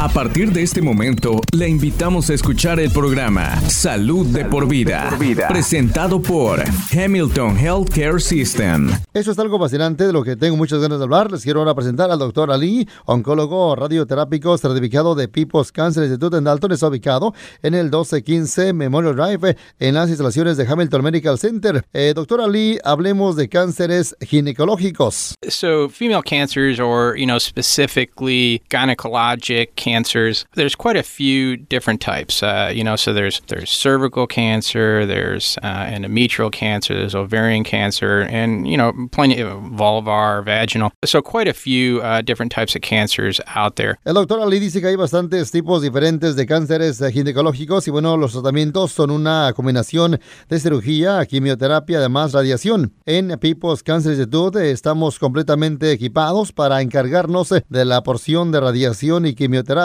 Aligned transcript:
A 0.00 0.08
partir 0.08 0.52
de 0.52 0.62
este 0.62 0.80
momento, 0.80 1.40
le 1.50 1.68
invitamos 1.68 2.30
a 2.30 2.34
escuchar 2.34 2.78
el 2.78 2.88
programa 2.92 3.60
Salud, 3.62 4.26
de, 4.26 4.44
por 4.44 4.68
vida, 4.68 5.10
presentado 5.48 6.22
por 6.22 6.62
Hamilton 6.92 7.58
Healthcare 7.58 8.20
System. 8.20 8.92
Eso 9.12 9.32
es 9.32 9.38
algo 9.40 9.58
fascinante 9.58 10.06
de 10.06 10.12
lo 10.12 10.22
que 10.22 10.36
tengo 10.36 10.56
muchas 10.56 10.78
ganas 10.78 10.98
de 10.98 11.04
hablar. 11.04 11.32
Les 11.32 11.42
quiero 11.42 11.58
ahora 11.58 11.74
presentar 11.74 12.12
al 12.12 12.18
doctor 12.20 12.52
Ali, 12.52 12.88
oncólogo 13.06 13.74
radioterápico 13.74 14.56
certificado 14.56 15.16
de 15.16 15.26
People's 15.26 15.72
Cancer 15.72 16.04
Institute 16.04 16.36
en 16.36 16.44
Dalton. 16.44 16.70
Está 16.70 16.86
ubicado 16.86 17.34
en 17.60 17.74
el 17.74 17.86
1215 17.86 18.72
Memorial 18.74 19.16
Drive 19.16 19.56
en 19.80 19.94
las 19.94 20.08
instalaciones 20.10 20.56
de 20.56 20.64
Hamilton 20.64 21.02
Medical 21.02 21.38
Center. 21.40 21.84
Eh, 21.92 22.12
doctor 22.14 22.40
Ali, 22.40 22.78
hablemos 22.84 23.34
de 23.34 23.48
cánceres 23.48 24.14
ginecológicos. 24.20 25.34
So, 25.48 25.88
female 25.88 26.22
cancers 26.22 26.78
or, 26.78 27.16
you 27.16 27.26
know, 27.26 27.40
specifically 27.40 28.62
gynecologic 28.70 29.87
cancers, 29.88 30.44
there's 30.54 30.74
quite 30.74 30.96
a 30.96 31.02
few 31.02 31.56
different 31.56 32.00
types. 32.00 32.42
Uh, 32.42 32.70
you 32.74 32.84
know, 32.84 32.96
so 32.96 33.12
there's 33.12 33.40
there's 33.48 33.70
cervical 33.70 34.26
cancer, 34.26 35.06
there's 35.06 35.56
uh, 35.62 35.86
endometrial 35.86 36.50
cancer, 36.50 36.94
there's 36.94 37.14
ovarian 37.14 37.64
cancer, 37.64 38.20
and 38.20 38.68
you 38.68 38.76
know, 38.76 38.92
plenty 39.10 39.40
of 39.40 39.48
vulvar, 39.80 40.44
vaginal. 40.44 40.90
So 41.04 41.22
quite 41.22 41.48
a 41.48 41.54
few 41.54 42.00
uh, 42.02 42.20
different 42.22 42.52
types 42.52 42.76
of 42.76 42.82
cancers 42.82 43.40
out 43.54 43.76
there. 43.76 43.98
El 44.04 44.14
doctor 44.14 44.40
Ali 44.40 44.58
dice 44.58 44.80
que 44.80 44.88
hay 44.88 44.96
bastantes 44.96 45.50
tipos 45.50 45.82
diferentes 45.82 46.36
de 46.36 46.46
cánceres 46.46 47.00
eh, 47.00 47.10
ginecológicos 47.12 47.88
y 47.88 47.90
bueno, 47.90 48.16
los 48.16 48.32
tratamientos 48.32 48.92
son 48.92 49.10
una 49.10 49.52
combinación 49.54 50.20
de 50.48 50.60
cirugía, 50.60 51.24
quimioterapia, 51.26 51.98
además 51.98 52.32
radiación. 52.32 52.92
En 53.06 53.38
People's 53.38 53.82
Cancer 53.82 54.12
Institute 54.12 54.70
estamos 54.70 55.18
completamente 55.18 55.92
equipados 55.92 56.52
para 56.52 56.82
encargarnos 56.82 57.48
de 57.48 57.84
la 57.84 58.02
porción 58.02 58.52
de 58.52 58.60
radiación 58.60 59.26
y 59.26 59.34
quimioterapia 59.34 59.77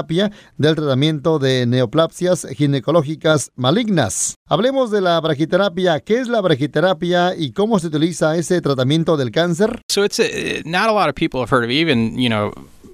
del 0.58 0.76
tratamiento 0.76 1.40
de 1.40 1.66
neoplasias 1.66 2.48
ginecológicas 2.56 3.52
malignas. 3.56 4.36
Hablemos 4.48 4.92
de 4.92 5.02
la 5.02 5.20
brachiterapia. 5.20 6.00
¿Qué 6.00 6.20
es 6.20 6.28
la 6.28 6.42
brachiterapia 6.42 7.36
y 7.36 7.52
cómo 7.52 7.80
se 7.80 7.88
utiliza 7.88 8.36
ese 8.36 8.62
tratamiento 8.62 9.18
del 9.18 9.32
cáncer? 9.32 9.82
So 9.90 10.04
it's 10.04 10.20
a, 10.20 10.24
not 10.66 10.90
a 10.90 10.94
lot 10.94 11.10
of 11.10 11.16
people 11.16 11.46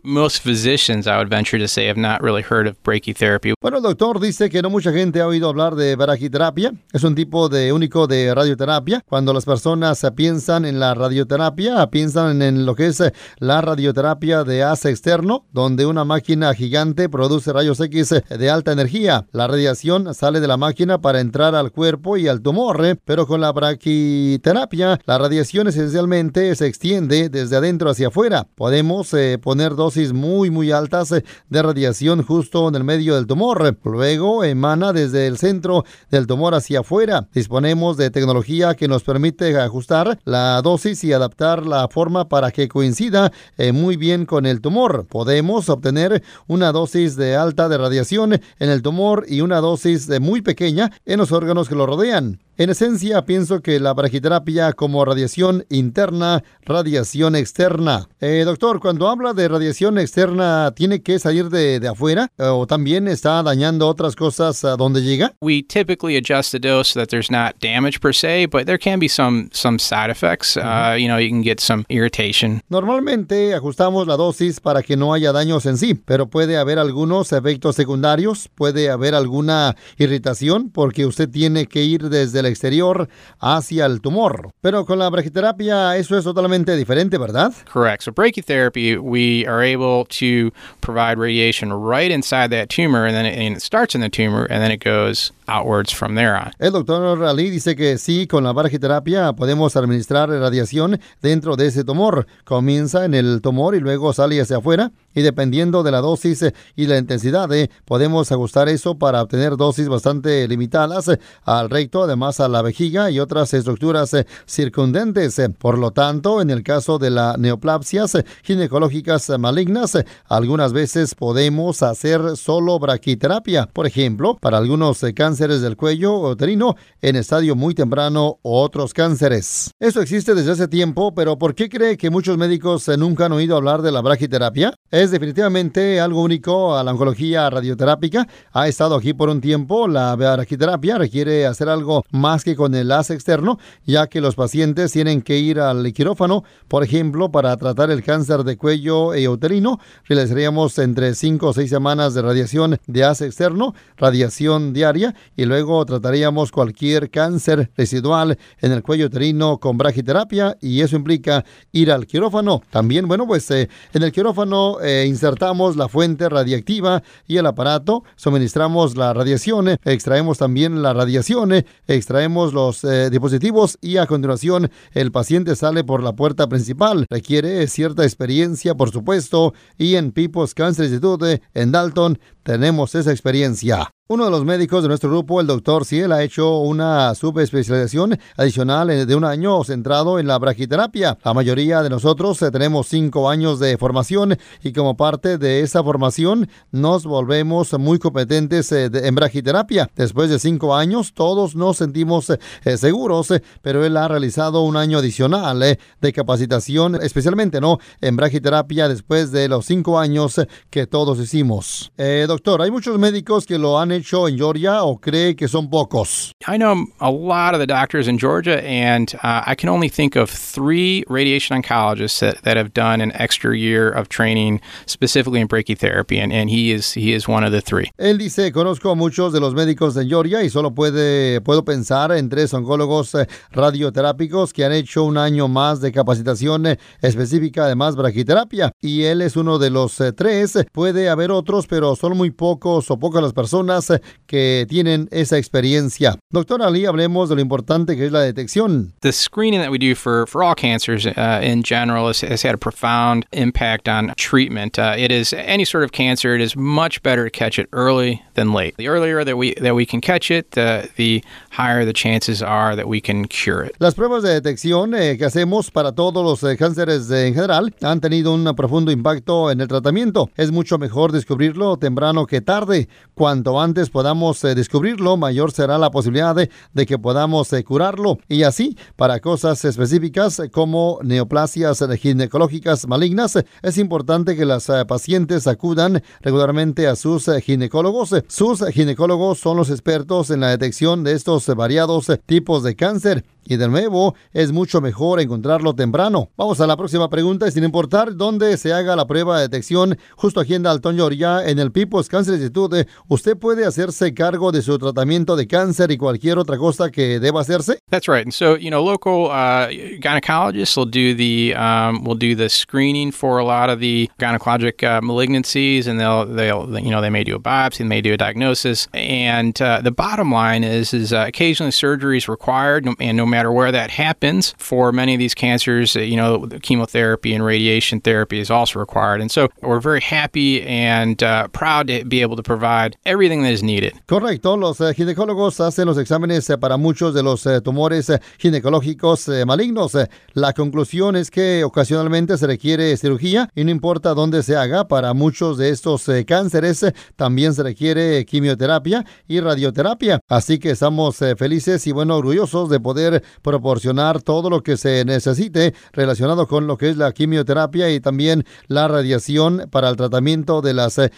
most 0.04 0.42
physicians, 0.42 1.08
I 1.08 1.18
would 1.18 1.30
venture 1.30 1.60
to 1.60 1.68
say, 1.68 1.88
have 1.88 1.98
not 1.98 2.22
really 2.22 2.44
heard 2.44 2.68
of 2.68 2.82
brachytherapy. 2.84 3.54
Bueno, 3.62 3.78
el 3.78 3.84
doctor 3.84 4.20
dice 4.20 4.50
que 4.50 4.62
no 4.62 4.70
mucha 4.70 4.92
gente 4.92 5.22
ha 5.22 5.28
oído 5.28 5.50
hablar 5.50 5.76
de 5.76 5.96
brachiterapia. 5.96 6.74
Es 6.94 7.04
un 7.04 7.16
tipo 7.16 7.50
de 7.50 7.74
único 7.74 8.08
de 8.08 8.34
radioterapia. 8.34 9.04
Cuando 9.06 9.34
las 9.34 9.46
personas 9.46 10.06
piensan 10.16 10.66
en 10.66 10.80
la 10.80 10.94
radioterapia, 10.94 11.88
piensan 11.88 12.42
en 12.42 12.66
lo 12.66 12.76
que 12.76 12.88
es 12.88 13.04
la 13.38 13.62
radioterapia 13.62 14.44
de 14.44 14.64
haz 14.64 14.86
externo, 14.86 15.46
donde 15.52 15.86
una 15.86 16.06
máquina 16.06 16.54
gigante 16.54 17.10
produce 17.10 17.54
rayos 17.54 17.80
X 17.80 18.16
de 18.30 18.50
alta 18.50 18.72
energía. 18.72 19.26
La 19.32 19.48
radiación 19.48 20.14
sale 20.14 20.40
de 20.40 20.48
la 20.48 20.58
máquina 20.58 21.02
para 21.02 21.20
entrar 21.20 21.56
al 21.56 21.72
cuerpo 21.72 22.18
y 22.18 22.28
al 22.28 22.42
tumor, 22.42 22.86
¿eh? 22.86 22.96
pero 23.04 23.28
con 23.28 23.42
la 23.42 23.52
brachiterapia, 23.52 25.00
la 25.06 25.18
radiación 25.18 25.68
esencialmente 25.68 26.56
se 26.56 26.68
extiende 26.68 27.30
desde 27.30 27.58
adentro 27.58 27.90
hacia 27.90 28.08
afuera. 28.08 28.48
Podemos 28.56 29.14
eh, 29.14 29.38
poner 29.42 29.76
dos 29.76 29.89
dosis 29.90 30.14
muy 30.14 30.52
muy 30.52 30.72
altas 30.72 31.12
eh, 31.12 31.24
de 31.50 31.64
radiación 31.64 32.22
justo 32.22 32.68
en 32.70 32.76
el 32.76 32.84
medio 32.84 33.16
del 33.16 33.26
tumor. 33.26 33.76
Luego 33.84 34.44
emana 34.44 34.94
desde 34.94 35.26
el 35.26 35.40
centro 35.40 35.84
del 36.12 36.28
tumor 36.28 36.54
hacia 36.54 36.82
afuera. 36.82 37.28
Disponemos 37.34 37.98
de 37.98 38.12
tecnología 38.12 38.76
que 38.76 38.88
nos 38.88 39.02
permite 39.02 39.60
ajustar 39.60 40.20
la 40.26 40.62
dosis 40.62 41.04
y 41.04 41.12
adaptar 41.12 41.66
la 41.66 41.88
forma 41.88 42.30
para 42.30 42.52
que 42.52 42.68
coincida 42.68 43.32
eh, 43.58 43.72
muy 43.72 43.98
bien 43.98 44.28
con 44.28 44.46
el 44.46 44.62
tumor. 44.62 45.08
Podemos 45.10 45.70
obtener 45.70 46.22
una 46.46 46.72
dosis 46.72 47.16
de 47.16 47.36
alta 47.36 47.68
de 47.68 47.80
radiación 47.80 48.34
en 48.34 48.70
el 48.70 48.84
tumor 48.84 49.26
y 49.28 49.42
una 49.42 49.60
dosis 49.60 50.06
de 50.06 50.20
muy 50.20 50.44
pequeña 50.44 50.92
en 51.08 51.18
los 51.18 51.32
órganos 51.32 51.68
que 51.68 51.74
lo 51.74 51.88
rodean. 51.88 52.38
En 52.60 52.70
esencia, 52.70 53.24
pienso 53.24 53.62
que 53.62 53.80
la 53.80 53.94
brachiterapia 53.94 54.74
como 54.74 55.06
radiación 55.06 55.66
interna, 55.70 56.44
radiación 56.64 57.38
externa. 57.38 58.10
Eh, 58.20 58.44
doctor, 58.46 58.82
cuando 58.82 59.08
habla 59.08 59.34
de 59.34 59.48
radiación 59.48 59.98
externa, 59.98 60.74
¿tiene 60.76 61.02
que 61.02 61.20
salir 61.20 61.48
de, 61.48 61.80
de 61.80 61.88
afuera 61.88 62.28
o 62.38 62.68
también 62.68 63.08
está 63.08 63.42
dañando 63.44 63.88
otras 63.88 64.14
cosas 64.18 64.66
a 64.66 64.76
donde 64.76 65.02
llega? 65.02 65.32
We 65.40 65.64
typically 65.64 66.18
adjust 66.18 66.52
the 66.52 66.60
dose 66.60 66.92
so 66.92 67.00
that 67.00 67.08
there's 67.08 67.32
not 67.32 67.56
damage 67.62 68.02
per 68.02 68.14
se, 68.14 68.46
but 68.48 68.66
there 68.66 68.78
can 68.78 69.00
be 69.00 69.08
some 69.08 69.48
some 69.54 69.80
side 69.80 70.12
effects. 70.12 70.58
Uh, 70.58 70.98
you 71.00 71.08
know, 71.08 71.18
you 71.18 71.30
can 71.30 71.42
get 71.42 71.62
some 71.62 71.86
irritation. 71.88 72.62
Normalmente 72.68 73.56
ajustamos 73.56 74.06
la 74.06 74.18
dosis 74.18 74.60
para 74.60 74.84
que 74.84 74.98
no 74.98 75.14
haya 75.14 75.32
daños 75.32 75.66
en 75.66 75.78
sí, 75.78 75.94
pero 75.94 76.28
puede 76.28 76.58
haber 76.58 76.78
algunos 76.78 77.32
efectos 77.32 77.78
secundarios, 77.78 78.50
puede 78.54 78.90
haber 78.90 79.16
alguna 79.16 79.78
irritación 79.98 80.72
porque 80.72 81.06
usted 81.06 81.30
tiene 81.30 81.66
que 81.66 81.84
ir 81.84 82.10
desde 82.10 82.40
el 82.42 82.49
exterior 82.50 83.08
hacia 83.40 83.86
el 83.86 84.02
tumor. 84.02 84.52
Pero 84.62 84.86
con 84.86 85.00
la 85.00 85.10
brachiterapia 85.10 85.96
eso 85.98 86.18
es 86.18 86.24
totalmente 86.24 86.76
diferente, 86.76 87.18
¿verdad? 87.18 87.54
Correct. 87.72 88.04
So 88.04 88.12
brachytherapy, 88.12 89.00
we 89.00 89.46
are 89.48 89.64
able 89.64 90.06
to 90.20 90.52
provide 90.82 91.18
radiation 91.18 91.72
right 91.72 92.12
inside 92.12 92.50
that 92.52 92.70
tumor, 92.70 93.06
and 93.06 93.16
then 93.16 93.26
it, 93.26 93.38
and 93.38 93.56
it 93.56 93.62
starts 93.62 93.96
in 93.96 94.02
the 94.02 94.10
tumor, 94.10 94.46
and 94.50 94.62
then 94.62 94.72
it 94.72 94.84
goes 94.84 95.32
outwards 95.50 95.94
from 95.94 96.16
there 96.16 96.36
on. 96.36 96.52
El 96.60 96.72
doctor 96.72 97.24
Ali 97.24 97.50
dice 97.50 97.76
que 97.76 97.98
sí, 97.98 98.28
con 98.28 98.44
la 98.44 98.54
brachiterapia 98.54 99.34
podemos 99.34 99.76
administrar 99.76 100.30
radiación 100.30 101.00
dentro 101.22 101.56
de 101.56 101.68
ese 101.68 101.84
tumor. 101.84 102.28
Comienza 102.46 103.06
en 103.06 103.14
el 103.14 103.42
tumor 103.42 103.76
y 103.76 103.80
luego 103.80 104.14
sale 104.14 104.40
hacia 104.40 104.58
afuera 104.58 104.92
y 105.14 105.22
dependiendo 105.22 105.84
de 105.84 105.92
la 105.92 106.02
dosis 106.02 106.46
y 106.76 106.86
la 106.86 106.98
intensidad, 106.98 107.52
eh, 107.52 107.70
podemos 107.86 108.32
ajustar 108.32 108.70
eso 108.70 108.98
para 108.98 109.22
obtener 109.22 109.58
dosis 109.58 109.90
bastante 109.90 110.48
limitadas 110.48 111.10
al 111.44 111.70
recto, 111.70 112.04
además 112.04 112.40
a 112.40 112.48
la 112.48 112.62
vejiga 112.62 113.10
y 113.10 113.20
otras 113.20 113.54
estructuras 113.54 114.14
eh, 114.14 114.28
circundentes. 114.46 115.42
Por 115.58 115.78
lo 115.78 115.92
tanto, 115.92 116.42
en 116.42 116.52
el 116.52 116.64
caso 116.64 117.00
de 117.00 117.10
las 117.10 117.38
neoplasias 117.38 118.18
ginecológicas 118.44 119.30
malignas, 119.40 119.98
algunas 120.28 120.74
veces 120.74 121.16
podemos 121.16 121.82
hacer 121.82 122.38
solo 122.38 122.78
brachiterapia. 122.78 123.66
Por 123.66 123.88
ejemplo, 123.88 124.38
para 124.40 124.58
algunos 124.58 125.04
cánceres 125.16 125.39
del 125.40 125.78
cuello 125.78 126.20
uterino 126.20 126.76
en 127.02 127.16
estadio 127.16 127.56
muy 127.56 127.74
temprano 127.74 128.40
o 128.42 128.62
otros 128.62 128.94
cánceres. 128.94 129.72
Eso 129.80 130.02
existe 130.02 130.36
desde 130.36 130.52
hace 130.52 130.68
tiempo, 130.68 131.14
pero 131.16 131.38
¿por 131.38 131.56
qué 131.56 131.70
cree 131.70 131.96
que 131.96 132.10
muchos 132.10 132.38
médicos 132.38 132.90
nunca 132.98 133.28
han 133.28 133.32
oído 133.32 133.56
hablar 133.56 133.82
de 133.82 133.94
la 133.94 134.02
brachiterapia? 134.02 134.74
Es 134.92 135.12
definitivamente 135.12 136.02
algo 136.02 136.22
único 136.22 136.76
a 136.76 136.84
la 136.84 136.92
oncología 136.92 137.50
radioterápica. 137.50 138.28
Ha 138.52 138.68
estado 138.68 138.96
aquí 138.96 139.14
por 139.14 139.30
un 139.30 139.40
tiempo. 139.40 139.88
La 139.88 140.14
brachiterapia 140.16 140.98
requiere 140.98 141.46
hacer 141.46 141.70
algo 141.70 142.04
más 142.12 142.44
que 142.44 142.58
con 142.58 142.76
el 142.76 142.92
haz 142.92 143.10
externo, 143.10 143.60
ya 143.86 144.08
que 144.08 144.20
los 144.20 144.36
pacientes 144.36 144.92
tienen 144.92 145.22
que 145.22 145.38
ir 145.38 145.62
al 145.62 145.94
quirófano, 145.94 146.44
por 146.68 146.84
ejemplo, 146.84 147.32
para 147.32 147.56
tratar 147.56 147.92
el 147.92 148.04
cáncer 148.04 148.44
de 148.44 148.58
cuello 148.58 149.14
e 149.14 149.30
uterino. 149.30 149.80
Realizaríamos 150.04 150.78
entre 150.80 151.16
5 151.16 151.48
o 151.48 151.54
6 151.54 151.70
semanas 151.70 152.14
de 152.14 152.22
radiación 152.22 152.78
de 152.88 153.04
haz 153.06 153.22
externo, 153.22 153.74
radiación 153.96 154.74
diaria, 154.74 155.16
y 155.36 155.46
luego 155.46 155.86
trataríamos 155.86 156.52
cualquier 156.52 157.10
cáncer 157.10 157.72
residual 157.76 158.38
en 158.60 158.72
el 158.72 158.84
cuello 158.84 159.08
uterino 159.08 159.60
con 159.60 159.78
brachiterapia, 159.78 160.58
y 160.62 160.82
eso 160.82 160.96
implica 160.96 161.46
ir 161.72 161.92
al 161.92 162.08
quirófano. 162.08 162.62
También, 162.70 163.08
bueno, 163.08 163.28
pues 163.28 163.50
eh, 163.52 163.70
en 163.94 164.04
el 164.04 164.12
quirófano 164.12 164.80
eh, 164.82 165.06
insertamos 165.08 165.76
la 165.76 165.88
fuente 165.88 166.30
radiactiva 166.30 167.04
y 167.28 167.38
el 167.38 167.46
aparato, 167.46 168.04
suministramos 168.16 168.98
la 168.98 169.14
radiación, 169.14 169.70
extraemos 169.84 170.38
también 170.38 170.82
la 170.82 170.94
radiación, 170.94 171.66
extraemos 171.88 172.54
los 172.54 172.84
eh, 172.84 173.10
dispositivos 173.10 173.78
y 173.82 173.98
a 173.98 174.06
continuación 174.06 174.70
el 174.94 175.12
paciente 175.12 175.56
sale 175.56 175.84
por 175.84 176.04
la 176.04 176.14
puerta 176.14 176.48
principal. 176.48 177.06
Requiere 177.10 177.68
cierta 177.68 178.04
experiencia, 178.04 178.76
por 178.76 178.92
supuesto, 178.92 179.54
y 179.78 179.96
en 179.96 180.12
People's 180.12 180.54
Cancer 180.54 180.86
Institute 180.86 181.42
en 181.54 181.72
Dalton 181.72 182.20
tenemos 182.50 182.96
esa 182.96 183.12
experiencia. 183.12 183.92
Uno 184.12 184.26
de 184.26 184.32
los 184.32 184.44
médicos 184.44 184.82
de 184.82 184.88
nuestro 184.88 185.12
grupo, 185.12 185.40
el 185.40 185.46
doctor 185.46 185.86
Ciel, 185.86 186.12
ha 186.14 186.24
hecho 186.24 186.58
una 186.58 187.14
subespecialización 187.14 188.18
adicional 188.38 189.06
de 189.06 189.16
un 189.16 189.24
año 189.24 189.64
centrado 189.64 190.18
en 190.18 190.26
la 190.26 190.40
brachiterapia. 190.40 191.20
La 191.24 191.36
mayoría 191.36 191.84
de 191.84 191.92
nosotros 191.92 192.42
eh, 192.42 192.50
tenemos 192.50 192.88
cinco 192.88 193.30
años 193.30 193.60
de 193.60 193.78
formación 193.78 194.36
y 194.64 194.74
como 194.74 194.98
parte 194.98 195.38
de 195.38 195.62
esa 195.62 195.84
formación 195.84 196.50
nos 196.72 197.06
volvemos 197.06 197.78
muy 197.78 198.00
competentes 198.00 198.72
eh, 198.72 198.90
en 198.92 199.14
brachiterapia. 199.14 199.92
Después 199.96 200.32
de 200.32 200.40
cinco 200.40 200.76
años 200.76 201.14
todos 201.14 201.56
nos 201.56 201.78
sentimos 201.78 202.32
eh, 202.32 202.78
seguros, 202.78 203.32
pero 203.62 203.86
él 203.86 203.96
ha 203.96 204.08
realizado 204.08 204.64
un 204.64 204.76
año 204.76 204.98
adicional 204.98 205.78
de 206.02 206.14
capacitación, 206.14 206.96
especialmente 206.96 207.62
no 207.62 207.78
en 208.02 208.16
brachiterapia 208.16 208.90
después 208.90 209.32
de 209.32 209.50
los 209.50 209.68
cinco 209.68 210.00
años 210.00 210.42
que 210.72 210.88
todos 210.88 211.20
hicimos. 211.20 211.92
doctor, 211.96 212.39
hay 212.46 212.72
muchos 212.72 212.98
médicos 212.98 213.46
que 213.46 213.58
lo 213.58 213.78
han 213.78 213.92
hecho 213.92 214.28
en 214.28 214.38
Georgia 214.38 214.84
o 214.84 214.98
cree 214.98 215.36
que 215.36 215.48
son 215.48 215.70
pocos? 215.70 216.32
I 216.48 216.58
know 216.58 216.86
a 217.00 217.12
lot 217.12 217.54
of 217.54 217.60
the 217.60 217.68
doctors 217.68 218.08
in 218.08 218.18
Georgia, 218.18 218.64
and 218.64 219.14
uh, 219.24 219.44
I 219.46 219.56
can 219.56 219.70
only 219.70 219.90
think 219.90 220.16
of 220.16 220.30
three 220.30 221.04
radiation 221.08 221.62
oncologists 221.62 222.20
that, 222.20 222.44
that 222.44 222.58
have 222.58 222.74
done 222.74 223.02
an 223.02 223.12
extra 223.14 223.58
year 223.58 223.90
of 223.90 224.10
training 224.10 224.62
specifically 224.86 225.40
in 225.40 225.48
brachytherapy, 225.48 226.18
and, 226.18 226.32
and 226.32 226.50
he 226.50 226.72
is 226.72 226.94
he 226.94 227.14
is 227.14 227.28
one 227.28 227.44
of 227.44 227.52
the 227.52 227.62
three. 227.62 227.92
Él 227.98 228.18
dice, 228.18 228.52
conozco 228.52 228.92
a 228.92 228.96
muchos 228.96 229.34
de 229.34 229.40
los 229.40 229.54
médicos 229.54 229.94
de 229.94 230.06
Georgia 230.06 230.44
y 230.44 230.50
solo 230.50 230.72
puede, 230.74 231.42
puedo 231.42 231.64
pensar 231.64 232.12
en 232.12 232.30
tres 232.30 232.54
oncólogos 232.54 233.16
eh, 233.16 233.28
radioterápicos 233.52 234.54
que 234.54 234.66
han 234.66 234.72
hecho 234.72 235.04
un 235.04 235.18
año 235.18 235.48
más 235.48 235.82
de 235.82 235.92
capacitación 235.92 236.66
eh, 236.68 236.80
específica, 237.02 237.66
además 237.66 237.96
brachiterapia, 237.96 238.72
y 238.82 239.04
él 239.04 239.22
es 239.22 239.36
uno 239.36 239.60
de 239.60 239.70
los 239.70 240.00
eh, 240.02 240.14
tres. 240.14 240.58
Puede 240.72 241.10
haber 241.10 241.32
otros, 241.32 241.68
pero 241.68 241.96
son 241.96 242.18
muy 242.18 242.29
pocos 242.30 242.90
o 242.92 242.98
pocas 242.98 243.22
las 243.22 243.34
personas 243.34 243.90
eh, 243.90 244.02
que 244.28 244.66
tienen 244.68 245.08
esa 245.12 245.38
experiencia. 245.38 246.18
Doctor 246.32 246.62
Ali, 246.62 246.86
hablemos 246.86 247.30
de 247.30 247.36
lo 247.36 247.42
importante 247.42 247.96
que 247.96 248.06
es 248.06 248.12
la 248.12 248.22
detección. 248.22 248.94
The 249.02 249.12
screening 249.12 249.62
that 249.62 249.72
we 249.72 249.78
do 249.78 249.96
for, 249.96 250.26
for 250.28 250.44
all 250.44 250.56
cancers 250.56 251.06
uh, 251.06 251.42
in 251.42 251.64
general 251.64 252.08
has, 252.08 252.22
has 252.22 252.44
had 252.44 252.54
a 252.54 252.58
profound 252.58 253.26
impact 253.32 253.88
on 253.88 254.14
treatment. 254.18 254.78
Uh, 254.78 254.96
it 254.98 255.12
is 255.12 255.34
any 255.34 255.66
sort 255.66 255.84
of 255.84 255.92
cancer, 255.92 256.36
it 256.36 256.42
is 256.42 256.56
much 256.56 257.02
better 257.04 257.26
to 257.26 257.32
catch 257.32 257.60
it 257.60 257.68
early 257.74 258.22
than 258.36 258.54
late. 258.54 258.76
The 258.78 258.88
earlier 258.88 259.24
that 259.24 259.38
we, 259.38 259.54
that 259.56 259.76
we 259.76 259.86
can 259.86 260.02
catch 260.02 260.32
it, 260.32 260.52
the, 260.52 260.90
the 260.96 261.24
higher 261.52 261.86
the 261.86 261.94
chances 261.94 262.42
are 262.42 262.76
that 262.76 262.88
we 262.88 263.02
can 263.02 263.28
cure 263.28 263.64
it. 263.64 263.76
Las 263.80 263.96
pruebas 263.96 264.24
de 264.24 264.30
detección 264.30 264.94
eh, 264.94 265.18
que 265.18 265.26
hacemos 265.26 265.72
para 265.72 265.92
todos 265.92 266.24
los 266.24 266.44
eh, 266.50 266.58
cánceres 266.58 267.10
eh, 267.12 267.28
en 267.28 267.34
general 267.34 267.74
han 267.82 268.00
tenido 268.00 268.34
un 268.34 268.44
profundo 268.56 268.92
impacto 268.92 269.52
en 269.52 269.62
el 269.62 269.68
tratamiento. 269.68 270.30
Es 270.36 270.52
mucho 270.52 270.78
mejor 270.78 271.12
descubrirlo 271.12 271.78
temprano 271.78 272.09
que 272.28 272.42
tarde. 272.42 272.90
Cuanto 273.14 273.60
antes 273.60 273.90
podamos 273.90 274.44
eh, 274.44 274.56
descubrirlo, 274.56 275.18
mayor 275.18 275.52
será 275.52 275.78
la 275.78 275.92
posibilidad 275.92 276.36
de, 276.36 276.86
que 276.86 276.98
podamos 276.98 277.52
eh, 277.54 277.64
curarlo. 277.64 278.18
Y 278.28 278.44
así, 278.44 278.78
para 278.96 279.20
cosas 279.20 279.64
específicas 279.66 280.40
eh, 280.40 280.50
como 280.50 281.00
neoplasias 281.04 281.84
ginecológicas 282.00 282.88
malignas, 282.88 283.38
es 283.62 283.78
importante 283.78 284.36
que 284.36 284.46
las 284.46 284.68
pacientes 284.88 285.48
acudan 285.48 286.02
regularmente 286.22 286.88
a 286.88 286.96
sus 286.96 287.30
ginecólogos. 287.44 288.16
Sus 288.28 288.66
ginecólogos 288.68 289.40
son 289.40 289.58
los 289.58 289.70
expertos 289.70 290.32
en 290.32 290.40
la 290.40 290.50
detección 290.50 291.04
de 291.04 291.14
estos 291.14 291.48
variados 291.56 292.08
tipos 292.26 292.64
de 292.64 292.76
cáncer. 292.76 293.26
Y 293.46 293.58
de 293.58 293.68
nuevo, 293.68 294.14
es 294.32 294.52
mucho 294.52 294.80
mejor 294.80 295.20
encontrarlo 295.20 295.74
temprano. 295.74 296.30
Vamos 296.38 296.62
a 296.62 296.68
la 296.68 296.78
próxima 296.78 297.10
pregunta 297.10 297.50
sin 297.50 297.64
importar 297.64 298.16
dónde 298.16 298.56
se 298.58 298.74
haga 298.74 298.96
la 298.96 299.08
prueba 299.08 299.38
de 299.38 299.48
detección, 299.48 299.98
justo 300.16 300.40
aquí 300.40 300.54
en 300.54 300.62
Dalton, 300.62 301.00
en 301.00 301.60
el 301.60 301.72
Cancer 302.08 302.34
Institute, 302.34 302.88
usted 303.08 303.38
puede 303.38 303.66
hacerse 303.66 304.14
cargo 304.14 304.52
de 304.52 304.62
su 304.62 304.78
tratamiento 304.78 305.36
de 305.36 305.48
cáncer 305.48 305.92
y 305.92 305.98
cualquier 305.98 306.38
otra 306.38 306.58
cosa 306.58 306.92
que 306.92 307.20
deba 307.20 307.42
hacerse. 307.42 307.80
That's 307.90 308.08
right. 308.08 308.24
And 308.24 308.34
so, 308.34 308.56
you 308.56 308.70
know, 308.70 308.84
local 308.84 309.32
uh, 309.32 309.68
gynecologists 309.70 310.78
will 310.78 310.86
do 310.86 311.14
the 311.14 311.56
um, 311.56 312.04
will 312.04 312.16
do 312.16 312.36
the 312.36 312.50
screening 312.50 313.12
for 313.12 313.40
a 313.40 313.46
lot 313.46 313.70
of 313.70 313.80
the 313.80 314.10
gynecologic 314.20 314.84
uh, 314.84 315.02
malignancies, 315.02 315.88
and 315.88 316.00
they'll 316.00 316.26
they'll 316.26 316.80
you 316.80 316.92
know 316.92 317.02
they 317.02 317.10
may 317.10 317.24
do 317.24 317.36
a 317.36 317.40
biopsy, 317.40 317.80
they 317.80 317.86
may 317.86 318.02
do 318.02 318.14
a 318.14 318.18
diagnosis, 318.18 318.88
and 318.94 319.60
uh, 319.62 319.82
the 319.82 319.92
bottom 319.92 320.32
line 320.32 320.64
is 320.64 320.94
is 320.94 321.12
uh, 321.14 321.26
occasionally 321.28 321.72
surgery 321.72 322.18
is 322.18 322.28
required, 322.28 322.88
and 323.00 323.18
no 323.18 323.26
matter 323.26 323.52
where 323.52 323.72
that 323.72 323.92
happens, 323.92 324.54
for 324.58 324.92
many 324.92 325.14
of 325.14 325.20
these 325.20 325.34
cancers, 325.34 325.96
uh, 325.96 326.00
you 326.00 326.16
know, 326.16 326.48
chemotherapy 326.62 327.34
and 327.34 327.44
radiation 327.44 328.00
therapy 328.02 328.40
is 328.40 328.52
also 328.52 328.80
required, 328.80 329.22
and 329.22 329.32
so 329.32 329.50
we're 329.62 329.80
very 329.80 330.02
happy 330.02 330.62
and 330.64 331.24
uh, 331.24 331.48
proud 331.50 331.89
be 332.06 332.22
able 332.22 332.36
to 332.36 332.44
provide 332.44 332.98
everything 333.06 333.42
that 333.42 333.52
is 333.52 333.64
needed. 333.64 333.94
Correcto, 334.06 334.58
los 334.58 334.80
eh, 334.82 334.94
ginecólogos 334.94 335.60
hacen 335.60 335.86
los 335.86 335.98
exámenes 335.98 336.50
eh, 336.50 336.58
para 336.58 336.78
muchos 336.78 337.14
de 337.14 337.24
los 337.24 337.46
eh, 337.46 337.62
tumores 337.62 338.12
ginecológicos 338.38 339.30
malignos. 339.46 339.98
La 340.34 340.54
conclusión 340.54 341.16
es 341.16 341.32
que 341.32 341.64
ocasionalmente 341.64 342.38
se 342.38 342.48
requiere 342.48 342.96
cirugía 342.98 343.50
y 343.56 343.64
no 343.64 343.72
importa 343.72 344.14
dónde 344.14 344.44
se 344.44 344.56
haga, 344.56 344.88
para 344.88 345.14
muchos 345.14 345.58
de 345.58 345.70
estos 345.70 346.06
cánceres 346.26 346.86
también 347.16 347.54
se 347.54 347.64
requiere 347.64 348.26
quimioterapia 348.26 349.06
y 349.28 349.40
radioterapia. 349.40 350.20
Así 350.28 350.60
que 350.60 350.72
estamos 350.72 351.18
felices 351.38 351.86
y 351.88 351.92
bueno, 351.92 352.18
orgullosos 352.18 352.70
de 352.70 352.80
poder 352.80 353.24
proporcionar 353.42 354.22
todo 354.22 354.50
lo 354.50 354.64
que 354.64 354.78
se 354.78 355.06
necesite 355.06 355.74
relacionado 355.94 356.48
con 356.48 356.68
lo 356.68 356.78
que 356.78 356.90
es 356.90 356.98
la 356.98 357.12
quimioterapia 357.12 357.90
y 357.92 358.00
también 358.00 358.46
la 358.68 358.88
radiación 358.88 359.68
para 359.72 359.90
el 359.90 359.96
tratamiento 359.96 360.62
de 360.62 360.74
las 360.74 360.98
eh, 360.98 361.12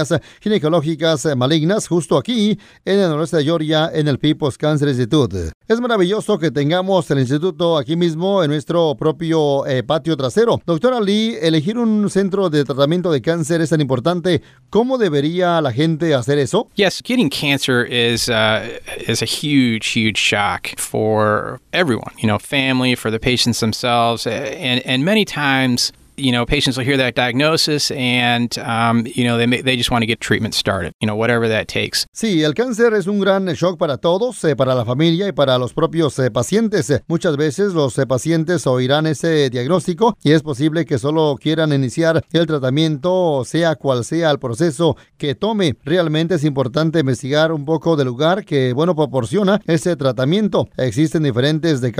neoplasias 0.00 0.20
ginecológicas 0.40 1.26
eh, 1.26 1.36
malignas 1.36 1.88
justo 1.88 2.16
aquí 2.16 2.58
en 2.84 2.98
el 2.98 3.08
noroeste 3.08 3.38
de 3.38 3.44
Georgia 3.44 3.90
en 3.92 4.08
el 4.08 4.18
People's 4.18 4.56
Cancer 4.56 4.88
Institute. 4.88 5.52
Es 5.68 5.80
maravilloso 5.80 6.38
que 6.38 6.50
tengamos 6.50 7.10
el 7.10 7.20
instituto 7.20 7.78
aquí 7.78 7.96
mismo 7.96 8.42
en 8.42 8.50
nuestro 8.50 8.94
propio 8.96 9.66
eh, 9.66 9.82
patio 9.82 10.16
trasero. 10.16 10.60
Doctora 10.66 11.00
Lee, 11.00 11.36
elegir 11.40 11.78
un 11.78 12.10
centro 12.10 12.50
de 12.50 12.64
tratamiento 12.64 13.12
de 13.12 13.20
cáncer 13.20 13.60
es 13.60 13.70
tan 13.70 13.80
importante. 13.80 14.42
¿Cómo 14.68 14.98
debería 14.98 15.60
la 15.60 15.72
gente 15.72 16.14
hacer 16.14 16.38
eso? 16.38 16.68
Yes, 16.74 17.00
getting 17.04 17.30
cancer 17.30 17.84
is 17.84 18.28
uh, 18.28 18.60
is 19.06 19.22
a 19.22 19.26
huge, 19.26 19.86
huge 19.94 20.18
shock 20.18 20.78
for 20.78 21.60
everyone. 21.72 22.12
You 22.18 22.26
know, 22.26 22.38
family, 22.38 22.96
for 22.96 23.10
the 23.10 23.20
patients 23.20 23.60
themselves, 23.60 24.26
and 24.26 24.82
and 24.84 25.04
many 25.04 25.24
times. 25.24 25.92
You 26.20 26.32
know, 26.32 26.44
patients 26.44 26.76
will 26.76 26.84
hear 26.84 26.98
that 26.98 27.14
diagnosis, 27.14 27.90
and 27.92 28.56
um, 28.58 29.06
you 29.06 29.24
know 29.24 29.38
they 29.38 29.62
they 29.62 29.76
just 29.76 29.90
want 29.90 30.02
to 30.02 30.06
get 30.06 30.20
treatment 30.20 30.54
started. 30.54 30.92
You 31.00 31.06
know, 31.06 31.16
whatever 31.16 31.48
that 31.48 31.66
takes. 31.66 32.06
Sí, 32.12 32.42
el 32.42 32.52
cáncer 32.54 32.94
es 32.94 33.06
un 33.06 33.20
gran 33.20 33.46
shock 33.46 33.78
para 33.78 33.96
todos, 33.96 34.44
eh, 34.44 34.54
para 34.54 34.74
la 34.74 34.84
familia 34.84 35.28
y 35.28 35.32
para 35.32 35.58
los 35.58 35.72
propios 35.72 36.18
eh, 36.18 36.30
pacientes. 36.30 36.92
Muchas 37.08 37.36
veces 37.36 37.72
los 37.72 37.98
eh, 37.98 38.06
pacientes 38.06 38.66
oirán 38.66 39.06
ese 39.06 39.48
diagnóstico 39.48 40.16
y 40.22 40.32
es 40.32 40.42
posible 40.42 40.84
que 40.84 40.98
solo 40.98 41.36
quieran 41.40 41.72
iniciar 41.72 42.22
el 42.32 42.46
tratamiento, 42.46 43.42
sea 43.46 43.76
cual 43.76 44.04
sea 44.04 44.30
el 44.30 44.38
proceso 44.38 44.96
que 45.16 45.34
tome. 45.34 45.76
Realmente 45.84 46.34
es 46.34 46.44
importante 46.44 47.00
investigar 47.00 47.52
un 47.52 47.64
poco 47.64 47.96
del 47.96 48.08
lugar 48.08 48.44
que, 48.44 48.72
bueno, 48.74 48.94
proporciona 48.94 49.60
ese 49.66 49.96
tratamiento. 49.96 50.68
Existen 50.76 51.22
diferentes 51.22 51.80
de 51.80 51.92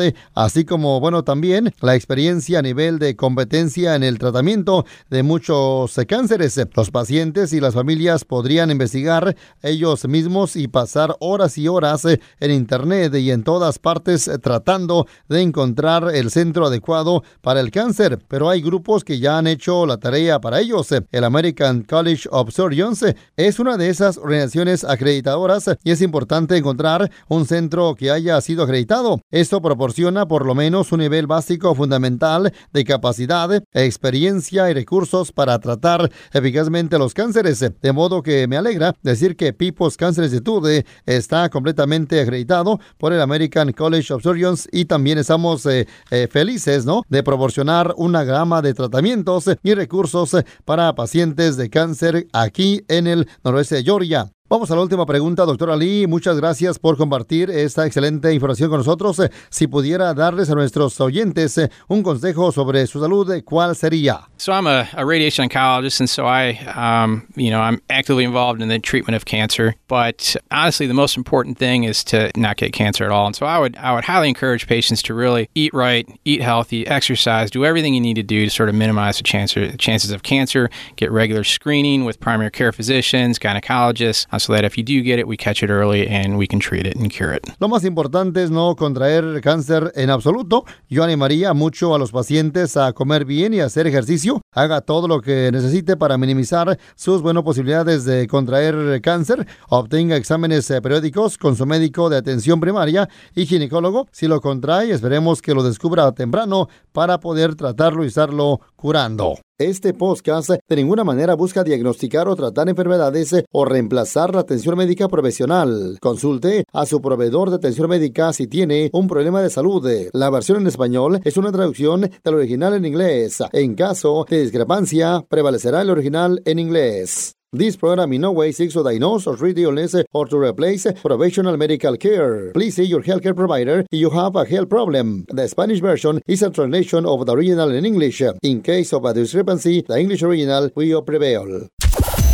eh, 0.00 0.14
así 0.34 0.64
como, 0.64 1.00
bueno, 1.00 1.24
también 1.24 1.72
la 1.80 1.94
experiencia 1.94 2.60
a 2.60 2.62
nivel 2.62 2.98
de 2.98 3.16
competencia 3.16 3.49
en 3.52 4.04
el 4.04 4.18
tratamiento 4.18 4.84
de 5.10 5.24
muchos 5.24 5.98
cánceres. 6.06 6.60
Los 6.76 6.90
pacientes 6.92 7.52
y 7.52 7.60
las 7.60 7.74
familias 7.74 8.24
podrían 8.24 8.70
investigar 8.70 9.36
ellos 9.60 10.06
mismos 10.06 10.54
y 10.54 10.68
pasar 10.68 11.16
horas 11.18 11.58
y 11.58 11.66
horas 11.66 12.04
en 12.04 12.50
Internet 12.50 13.12
y 13.16 13.32
en 13.32 13.42
todas 13.42 13.80
partes 13.80 14.30
tratando 14.40 15.06
de 15.28 15.42
encontrar 15.42 16.14
el 16.14 16.30
centro 16.30 16.66
adecuado 16.66 17.24
para 17.40 17.58
el 17.58 17.72
cáncer. 17.72 18.20
Pero 18.28 18.48
hay 18.48 18.62
grupos 18.62 19.02
que 19.02 19.18
ya 19.18 19.38
han 19.38 19.48
hecho 19.48 19.84
la 19.84 19.96
tarea 19.96 20.40
para 20.40 20.60
ellos. 20.60 20.88
El 21.10 21.24
American 21.24 21.82
College 21.82 22.28
of 22.30 22.52
Surgeons 22.54 23.04
es 23.36 23.58
una 23.58 23.76
de 23.76 23.88
esas 23.88 24.16
organizaciones 24.16 24.84
acreditadoras 24.84 25.68
y 25.82 25.90
es 25.90 26.02
importante 26.02 26.56
encontrar 26.56 27.10
un 27.28 27.46
centro 27.46 27.96
que 27.96 28.12
haya 28.12 28.40
sido 28.40 28.62
acreditado. 28.62 29.20
Esto 29.32 29.60
proporciona 29.60 30.28
por 30.28 30.46
lo 30.46 30.54
menos 30.54 30.92
un 30.92 31.00
nivel 31.00 31.26
básico 31.26 31.74
fundamental 31.74 32.52
de 32.72 32.84
capacidad 32.84 33.39
experiencia 33.72 34.70
y 34.70 34.74
recursos 34.74 35.32
para 35.32 35.58
tratar 35.58 36.10
eficazmente 36.32 36.98
los 36.98 37.14
cánceres. 37.14 37.60
De 37.60 37.92
modo 37.92 38.22
que 38.22 38.46
me 38.48 38.56
alegra 38.56 38.94
decir 39.02 39.36
que 39.36 39.52
People's 39.52 39.96
Cancer 39.96 40.24
Institute 40.24 40.84
está 41.06 41.48
completamente 41.48 42.20
acreditado 42.20 42.80
por 42.98 43.12
el 43.12 43.20
American 43.20 43.72
College 43.72 44.12
of 44.12 44.22
Surgeons 44.22 44.68
y 44.72 44.84
también 44.84 45.18
estamos 45.18 45.64
eh, 45.66 45.86
eh, 46.10 46.28
felices 46.30 46.84
¿no? 46.84 47.02
de 47.08 47.22
proporcionar 47.22 47.94
una 47.96 48.24
gama 48.24 48.62
de 48.62 48.74
tratamientos 48.74 49.44
y 49.62 49.74
recursos 49.74 50.36
para 50.64 50.94
pacientes 50.94 51.56
de 51.56 51.70
cáncer 51.70 52.26
aquí 52.32 52.82
en 52.88 53.06
el 53.06 53.28
noroeste 53.44 53.76
de 53.76 53.84
Georgia. 53.84 54.30
Vamos 54.52 54.68
a 54.72 54.74
la 54.74 54.82
última 54.82 55.06
pregunta, 55.06 55.44
doctora 55.44 55.76
Lee. 55.76 56.08
Muchas 56.08 56.36
gracias 56.36 56.76
por 56.76 56.96
compartir 56.96 57.50
esta 57.50 57.86
excelente 57.86 58.34
información 58.34 58.68
con 58.68 58.78
nosotros. 58.78 59.22
Si 59.48 59.68
pudiera 59.68 60.12
darles 60.12 60.50
a 60.50 60.56
nuestros 60.56 61.00
oyentes 61.00 61.56
eh, 61.56 61.70
un 61.86 62.02
consejo 62.02 62.50
sobre 62.50 62.84
su 62.88 63.00
salud, 63.00 63.30
eh, 63.30 63.44
¿cuál 63.44 63.76
sería? 63.76 64.28
So 64.38 64.52
I'm 64.52 64.66
a, 64.66 64.88
a 64.94 65.04
radiation 65.04 65.48
oncologist, 65.48 66.00
and 66.00 66.10
so 66.10 66.26
I, 66.26 66.58
um, 66.74 67.28
you 67.36 67.50
know, 67.50 67.60
I'm 67.60 67.80
actively 67.90 68.24
involved 68.24 68.60
in 68.60 68.68
the 68.68 68.80
treatment 68.80 69.14
of 69.14 69.24
cancer. 69.24 69.76
But 69.86 70.34
honestly, 70.50 70.88
the 70.88 70.94
most 70.94 71.16
important 71.16 71.56
thing 71.56 71.84
is 71.84 72.02
to 72.06 72.32
not 72.34 72.56
get 72.56 72.72
cancer 72.72 73.04
at 73.04 73.12
all. 73.12 73.26
And 73.26 73.36
so 73.36 73.46
I 73.46 73.60
would, 73.60 73.76
I 73.76 73.94
would 73.94 74.04
highly 74.04 74.28
encourage 74.30 74.66
patients 74.66 75.00
to 75.02 75.14
really 75.14 75.48
eat 75.54 75.72
right, 75.72 76.08
eat 76.24 76.42
healthy, 76.42 76.88
exercise, 76.88 77.52
do 77.52 77.64
everything 77.64 77.94
you 77.94 78.00
need 78.00 78.16
to 78.16 78.24
do 78.24 78.46
to 78.46 78.50
sort 78.50 78.68
of 78.68 78.74
minimize 78.74 79.18
the 79.18 79.22
chance, 79.22 79.54
chances 79.78 80.10
of 80.10 80.24
cancer. 80.24 80.70
Get 80.96 81.12
regular 81.12 81.44
screening 81.44 82.04
with 82.04 82.18
primary 82.18 82.50
care 82.50 82.72
physicians, 82.72 83.38
gynecologists, 83.38 84.26
so 84.42 84.52
that 84.52 84.64
if 84.64 84.76
you 84.76 84.82
do 84.82 85.02
get 85.02 85.18
it, 85.18 85.26
we 85.26 85.36
catch 85.36 85.62
it 85.62 85.70
early 85.70 86.06
and 86.08 86.36
we 86.36 86.46
can 86.46 86.58
treat 86.58 86.86
it 86.86 86.96
and 86.96 87.10
cure 87.10 87.32
it. 87.32 87.46
Lo 87.60 87.68
más 87.68 87.84
importante 87.84 88.42
es 88.42 88.50
no 88.50 88.74
contraer 88.76 89.40
cáncer 89.40 89.92
en 89.96 90.10
absoluto. 90.10 90.64
Yo 90.88 91.04
animaría 91.04 91.52
mucho 91.54 91.94
a 91.94 91.98
los 91.98 92.12
pacientes 92.12 92.76
a 92.76 92.92
comer 92.92 93.24
bien 93.24 93.54
y 93.54 93.60
hacer 93.60 93.86
ejercicio. 93.86 94.40
Haga 94.52 94.80
todo 94.80 95.06
lo 95.06 95.20
que 95.20 95.52
necesite 95.52 95.96
para 95.96 96.18
minimizar 96.18 96.76
sus 96.96 97.22
buenas 97.22 97.44
posibilidades 97.44 98.04
de 98.04 98.26
contraer 98.26 99.00
cáncer. 99.00 99.46
Obtenga 99.68 100.16
exámenes 100.16 100.68
eh, 100.72 100.82
periódicos 100.82 101.38
con 101.38 101.54
su 101.54 101.66
médico 101.66 102.10
de 102.10 102.16
atención 102.16 102.58
primaria 102.58 103.08
y 103.32 103.46
ginecólogo. 103.46 104.08
Si 104.10 104.26
lo 104.26 104.40
contrae, 104.40 104.90
esperemos 104.90 105.40
que 105.40 105.54
lo 105.54 105.62
descubra 105.62 106.10
temprano 106.10 106.66
para 106.90 107.20
poder 107.20 107.54
tratarlo 107.54 108.02
y 108.02 108.08
estarlo 108.08 108.60
curando. 108.74 109.36
Este 109.60 109.92
podcast 109.92 110.48
de 110.48 110.76
ninguna 110.76 111.04
manera 111.04 111.34
busca 111.34 111.62
diagnosticar 111.62 112.26
o 112.28 112.34
tratar 112.34 112.70
enfermedades 112.70 113.44
o 113.52 113.66
reemplazar 113.66 114.34
la 114.34 114.40
atención 114.40 114.74
médica 114.74 115.06
profesional. 115.06 115.98
Consulte 116.00 116.64
a 116.72 116.86
su 116.86 117.02
proveedor 117.02 117.50
de 117.50 117.56
atención 117.56 117.90
médica 117.90 118.32
si 118.32 118.46
tiene 118.46 118.88
un 118.94 119.06
problema 119.06 119.42
de 119.42 119.50
salud. 119.50 119.86
La 120.14 120.30
versión 120.30 120.62
en 120.62 120.66
español 120.66 121.20
es 121.24 121.36
una 121.36 121.52
traducción 121.52 122.10
del 122.24 122.34
original 122.34 122.72
en 122.72 122.86
inglés. 122.86 123.42
En 123.52 123.74
caso 123.74 124.24
de 124.30 124.39
discrepancia, 124.40 125.24
prevalecerá 125.28 125.82
el 125.82 125.90
original 125.90 126.42
en 126.44 126.58
inglés. 126.58 127.36
This 127.52 127.76
program 127.76 128.12
in 128.12 128.20
no 128.20 128.30
way 128.30 128.52
seeks 128.52 128.74
to 128.74 128.84
diagnose 128.84 129.26
or 129.26 129.36
treat 129.36 129.58
illness 129.58 129.96
or 130.12 130.28
to 130.28 130.38
replace 130.38 130.86
professional 131.02 131.56
medical 131.56 131.96
care. 131.96 132.52
Please 132.52 132.76
see 132.76 132.84
your 132.84 133.02
healthcare 133.02 133.34
provider 133.34 133.84
if 133.90 133.98
you 133.98 134.10
have 134.10 134.36
a 134.36 134.44
health 134.44 134.68
problem. 134.68 135.24
The 135.28 135.48
Spanish 135.48 135.80
version 135.80 136.20
is 136.28 136.42
a 136.42 136.50
translation 136.50 137.04
of 137.06 137.26
the 137.26 137.32
original 137.32 137.72
in 137.72 137.84
English. 137.84 138.22
In 138.42 138.62
case 138.62 138.92
of 138.92 139.04
a 139.04 139.12
discrepancy, 139.12 139.82
the 139.82 139.98
English 139.98 140.22
original 140.22 140.70
will 140.76 141.02
prevail. 141.02 141.68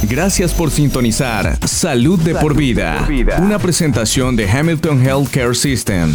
Gracias 0.03 0.53
por 0.53 0.71
sintonizar 0.71 1.59
Salud 1.67 2.19
de 2.21 2.35
por 2.35 2.55
vida, 2.55 3.09
una 3.41 3.59
presentación 3.59 4.37
de 4.37 4.49
Hamilton 4.49 5.01
Healthcare 5.01 5.55
System. 5.55 6.15